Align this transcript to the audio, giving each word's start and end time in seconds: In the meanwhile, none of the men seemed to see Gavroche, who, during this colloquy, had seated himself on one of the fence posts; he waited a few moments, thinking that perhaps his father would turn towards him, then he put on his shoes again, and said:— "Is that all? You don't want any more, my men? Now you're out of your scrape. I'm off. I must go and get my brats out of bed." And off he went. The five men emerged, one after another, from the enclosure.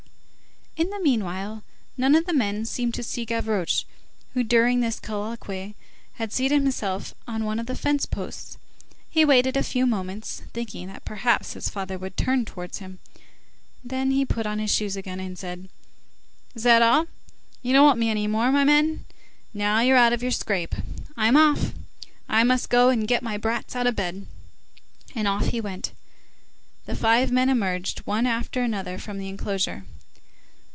In 0.77 0.89
the 0.89 1.01
meanwhile, 1.01 1.63
none 1.97 2.15
of 2.15 2.25
the 2.25 2.33
men 2.33 2.65
seemed 2.65 2.93
to 2.95 3.03
see 3.03 3.23
Gavroche, 3.25 3.83
who, 4.33 4.41
during 4.41 4.79
this 4.79 4.99
colloquy, 5.01 5.75
had 6.13 6.31
seated 6.33 6.59
himself 6.63 7.13
on 7.27 7.43
one 7.45 7.59
of 7.59 7.65
the 7.67 7.75
fence 7.75 8.05
posts; 8.07 8.57
he 9.09 9.23
waited 9.25 9.55
a 9.57 9.61
few 9.63 9.85
moments, 9.85 10.41
thinking 10.53 10.87
that 10.87 11.03
perhaps 11.05 11.53
his 11.53 11.67
father 11.69 11.97
would 11.99 12.15
turn 12.17 12.45
towards 12.45 12.77
him, 12.79 12.97
then 13.83 14.09
he 14.11 14.23
put 14.25 14.47
on 14.47 14.57
his 14.59 14.73
shoes 14.73 14.95
again, 14.95 15.19
and 15.19 15.37
said:— 15.37 15.69
"Is 16.55 16.63
that 16.63 16.81
all? 16.81 17.05
You 17.61 17.73
don't 17.73 17.85
want 17.85 18.01
any 18.01 18.25
more, 18.25 18.49
my 18.51 18.63
men? 18.63 19.05
Now 19.53 19.81
you're 19.81 19.97
out 19.97 20.13
of 20.13 20.23
your 20.23 20.31
scrape. 20.31 20.73
I'm 21.17 21.35
off. 21.37 21.73
I 22.29 22.43
must 22.45 22.69
go 22.71 22.87
and 22.89 23.07
get 23.09 23.21
my 23.21 23.35
brats 23.37 23.75
out 23.75 23.85
of 23.87 23.97
bed." 23.97 24.25
And 25.13 25.27
off 25.27 25.47
he 25.47 25.59
went. 25.61 25.91
The 26.85 26.95
five 26.95 27.29
men 27.31 27.49
emerged, 27.49 27.99
one 28.05 28.25
after 28.25 28.63
another, 28.63 28.97
from 28.97 29.19
the 29.19 29.27
enclosure. 29.29 29.83